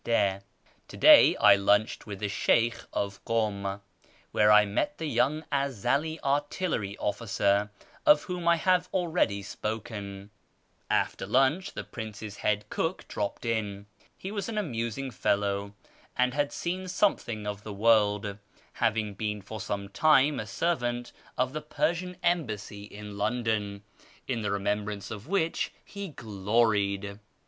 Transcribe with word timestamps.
—To 0.03 0.41
day 0.97 1.35
I 1.35 1.55
lunched 1.55 2.07
with 2.07 2.21
tbe 2.21 2.31
Sheykh 2.31 2.81
of 2.91 3.23
Kum, 3.23 3.81
where 4.31 4.51
I 4.51 4.65
met 4.65 4.97
the 4.97 5.05
young 5.05 5.43
Ezeli 5.51 6.17
artillery 6.23 6.97
officer 6.97 7.69
of 8.03 8.23
whom 8.23 8.47
I 8.47 8.55
have 8.55 8.89
already 8.95 9.43
spoken. 9.43 10.31
After 10.89 11.27
lunch 11.27 11.71
AMONGST 11.75 11.75
THE 11.75 11.83
KALANDARS 11.83 11.85
507 11.85 11.85
the 11.85 11.91
prince's 11.93 12.37
head 12.65 12.69
cook 12.71 13.07
dropped 13.07 13.45
in. 13.45 13.85
He 14.17 14.31
was 14.31 14.49
an 14.49 14.57
amusing 14.57 15.11
fellow, 15.11 15.75
and 16.17 16.33
had 16.33 16.51
seen 16.51 16.87
something 16.87 17.45
of 17.45 17.61
the 17.61 17.71
world, 17.71 18.39
haviDg 18.79 19.15
been 19.17 19.39
for 19.43 19.61
some 19.61 19.87
time 19.87 20.39
a 20.39 20.47
servant 20.47 21.11
at 21.37 21.53
the 21.53 21.61
Persian 21.61 22.17
Embassy 22.23 22.85
in 22.85 23.19
London, 23.19 23.83
in 24.27 24.41
the 24.41 24.49
remembrance 24.49 25.11
of 25.11 25.27
which 25.27 25.71
he 25.85 26.07
gloried. 26.07 27.19